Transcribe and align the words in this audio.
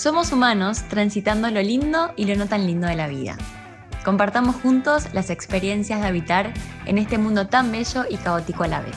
Somos 0.00 0.32
humanos 0.32 0.88
transitando 0.88 1.50
lo 1.50 1.60
lindo 1.60 2.10
y 2.16 2.24
lo 2.24 2.34
no 2.34 2.46
tan 2.46 2.66
lindo 2.66 2.86
de 2.86 2.96
la 2.96 3.06
vida. 3.06 3.36
Compartamos 4.02 4.56
juntos 4.56 5.04
las 5.12 5.28
experiencias 5.28 6.00
de 6.00 6.06
habitar 6.06 6.54
en 6.86 6.96
este 6.96 7.18
mundo 7.18 7.48
tan 7.48 7.70
bello 7.70 8.04
y 8.08 8.16
caótico 8.16 8.64
a 8.64 8.68
la 8.68 8.80
vez. 8.80 8.96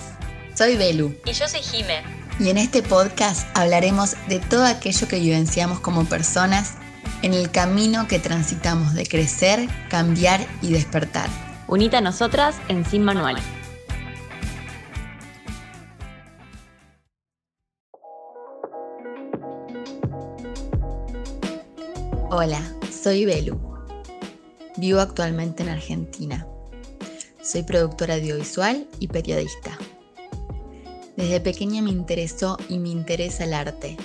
Soy 0.54 0.78
Belu. 0.78 1.14
Y 1.26 1.34
yo 1.34 1.46
soy 1.50 1.60
Jime. 1.60 2.04
Y 2.40 2.52
en 2.52 2.58
este 2.58 2.82
podcast 2.82 3.46
hablaremos 3.54 4.16
de 4.30 4.40
todo 4.40 4.66
aquello 4.66 5.10
que 5.10 5.20
vivenciamos 5.20 5.82
como 5.82 6.06
personas 6.06 6.76
en 7.22 7.34
el 7.34 7.52
camino 7.52 8.08
que 8.08 8.20
transitamos 8.20 8.94
de 8.94 9.06
crecer, 9.06 9.68
cambiar 9.90 10.40
y 10.62 10.72
despertar. 10.72 11.28
Unita 11.68 11.98
a 11.98 12.02
nosotras 12.02 12.56
en 12.70 12.86
Sin 12.86 13.04
Manual. 13.04 13.36
Hola, 22.36 22.64
soy 22.92 23.26
Belu. 23.26 23.62
Vivo 24.78 25.00
actualmente 25.00 25.62
en 25.62 25.70
Argentina. 25.70 26.48
Soy 27.44 27.62
productora 27.62 28.16
audiovisual 28.16 28.88
y 29.00 29.08
periodista. 29.08 29.78
Desde 31.16 31.40
pequeña 31.42 31.84
me 31.84 31.92
interesó 31.92 32.58
y 32.70 32.80
me 32.80 32.90
interesa 32.90 33.44
el 33.44 33.54
arte. 33.54 33.98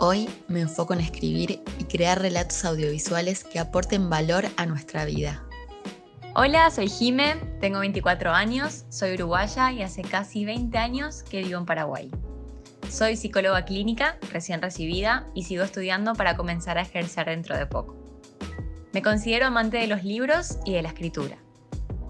Hoy 0.00 0.28
me 0.48 0.62
enfoco 0.62 0.94
en 0.94 1.00
escribir 1.00 1.62
y 1.78 1.84
crear 1.84 2.20
relatos 2.20 2.64
audiovisuales 2.64 3.44
que 3.44 3.60
aporten 3.60 4.10
valor 4.10 4.46
a 4.56 4.66
nuestra 4.66 5.04
vida. 5.04 5.44
Hola, 6.34 6.72
soy 6.72 6.88
Jime, 6.88 7.36
tengo 7.60 7.78
24 7.78 8.32
años, 8.32 8.84
soy 8.88 9.14
uruguaya 9.14 9.70
y 9.70 9.82
hace 9.82 10.02
casi 10.02 10.44
20 10.44 10.76
años 10.76 11.22
que 11.22 11.44
vivo 11.44 11.60
en 11.60 11.66
Paraguay. 11.66 12.10
Soy 12.92 13.16
psicóloga 13.16 13.64
clínica, 13.64 14.18
recién 14.34 14.60
recibida, 14.60 15.26
y 15.32 15.44
sigo 15.44 15.64
estudiando 15.64 16.12
para 16.14 16.36
comenzar 16.36 16.76
a 16.76 16.82
ejercer 16.82 17.24
dentro 17.24 17.56
de 17.56 17.64
poco. 17.64 17.96
Me 18.92 19.00
considero 19.00 19.46
amante 19.46 19.78
de 19.78 19.86
los 19.86 20.04
libros 20.04 20.58
y 20.66 20.74
de 20.74 20.82
la 20.82 20.90
escritura. 20.90 21.38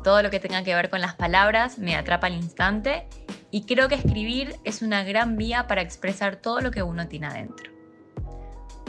Todo 0.02 0.24
lo 0.24 0.30
que 0.30 0.40
tenga 0.40 0.64
que 0.64 0.74
ver 0.74 0.90
con 0.90 1.00
las 1.00 1.14
palabras 1.14 1.78
me 1.78 1.94
atrapa 1.94 2.26
al 2.26 2.34
instante 2.34 3.06
y 3.52 3.64
creo 3.64 3.88
que 3.88 3.94
escribir 3.94 4.56
es 4.64 4.82
una 4.82 5.04
gran 5.04 5.36
vía 5.36 5.68
para 5.68 5.82
expresar 5.82 6.34
todo 6.34 6.60
lo 6.60 6.72
que 6.72 6.82
uno 6.82 7.06
tiene 7.06 7.28
adentro. 7.28 7.70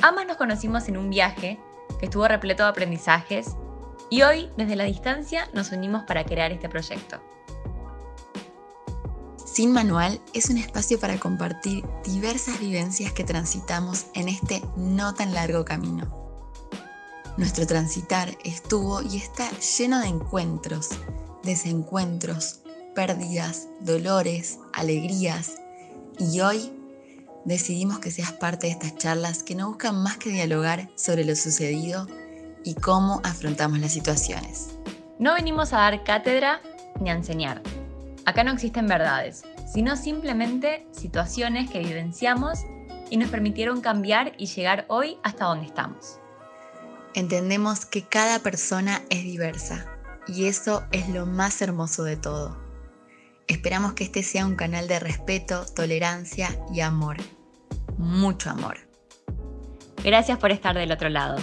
Ambas 0.01 0.25
nos 0.25 0.37
conocimos 0.37 0.87
en 0.87 0.97
un 0.97 1.11
viaje 1.11 1.59
que 1.99 2.07
estuvo 2.07 2.27
repleto 2.27 2.63
de 2.63 2.69
aprendizajes 2.69 3.55
y 4.09 4.23
hoy, 4.23 4.49
desde 4.57 4.75
la 4.75 4.85
distancia, 4.85 5.47
nos 5.53 5.71
unimos 5.71 6.05
para 6.05 6.23
crear 6.23 6.51
este 6.51 6.69
proyecto. 6.69 7.21
Sin 9.53 9.71
Manual 9.71 10.19
es 10.33 10.49
un 10.49 10.57
espacio 10.57 10.99
para 10.99 11.19
compartir 11.19 11.85
diversas 12.03 12.59
vivencias 12.59 13.13
que 13.13 13.23
transitamos 13.23 14.07
en 14.15 14.27
este 14.27 14.63
no 14.77 15.13
tan 15.13 15.31
largo 15.35 15.63
camino. 15.63 16.11
Nuestro 17.37 17.67
transitar 17.67 18.35
estuvo 18.43 19.03
y 19.03 19.17
está 19.17 19.47
lleno 19.77 19.99
de 19.99 20.07
encuentros, 20.07 20.89
desencuentros, 21.43 22.61
pérdidas, 22.95 23.67
dolores, 23.79 24.57
alegrías 24.73 25.51
y 26.17 26.39
hoy 26.39 26.73
decidimos 27.45 27.99
que 27.99 28.09
seas 28.09 28.31
parte 28.31 28.65
de 28.65 28.73
estas 28.73 28.97
charlas 28.97 29.43
que 29.43 29.53
no 29.53 29.67
buscan 29.67 30.01
más 30.01 30.17
que 30.17 30.31
dialogar 30.31 30.89
sobre 30.95 31.25
lo 31.25 31.35
sucedido 31.35 32.07
y 32.63 32.73
cómo 32.73 33.21
afrontamos 33.23 33.77
las 33.77 33.93
situaciones. 33.93 34.69
No 35.19 35.35
venimos 35.35 35.73
a 35.73 35.77
dar 35.77 36.03
cátedra 36.03 36.59
ni 36.99 37.11
a 37.11 37.13
enseñar 37.13 37.61
Acá 38.25 38.43
no 38.43 38.51
existen 38.51 38.87
verdades, 38.87 39.43
sino 39.71 39.97
simplemente 39.97 40.87
situaciones 40.91 41.69
que 41.69 41.79
vivenciamos 41.79 42.59
y 43.09 43.17
nos 43.17 43.29
permitieron 43.29 43.81
cambiar 43.81 44.33
y 44.37 44.47
llegar 44.47 44.85
hoy 44.87 45.17
hasta 45.23 45.45
donde 45.45 45.65
estamos. 45.65 46.19
Entendemos 47.13 47.85
que 47.85 48.03
cada 48.03 48.39
persona 48.39 49.01
es 49.09 49.23
diversa 49.23 49.85
y 50.27 50.45
eso 50.45 50.83
es 50.91 51.09
lo 51.09 51.25
más 51.25 51.61
hermoso 51.61 52.03
de 52.03 52.17
todo. 52.17 52.57
Esperamos 53.47 53.93
que 53.93 54.05
este 54.05 54.23
sea 54.23 54.45
un 54.45 54.55
canal 54.55 54.87
de 54.87 54.99
respeto, 54.99 55.65
tolerancia 55.75 56.49
y 56.73 56.79
amor. 56.79 57.17
Mucho 57.97 58.49
amor. 58.49 58.77
Gracias 60.03 60.37
por 60.37 60.51
estar 60.51 60.75
del 60.75 60.91
otro 60.91 61.09
lado. 61.09 61.37